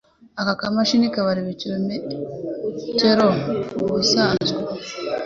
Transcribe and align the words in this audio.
Aka 0.41 0.53
kamashini 0.59 1.13
kabara 1.13 1.37
ibirometero 1.43 3.27
ubusanzwe 3.83 4.59